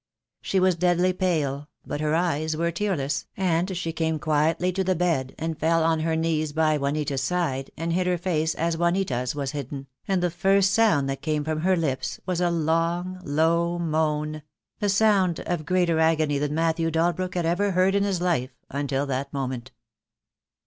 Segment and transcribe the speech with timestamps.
[0.41, 4.95] She was deadly pale, but her eyes were tearless, and she came quietly to the
[4.95, 9.35] bed, and fell on her knees by Juanita's side and hid her face as Juanita's
[9.35, 13.77] was hidden, and the first sound that came from her lips was a long low
[13.77, 14.45] moan 94 THE DAY WILL COME.—
[14.81, 19.05] a sound of greater agony than Matthew Dalbrook had ever heard in his life until
[19.05, 19.69] that moment.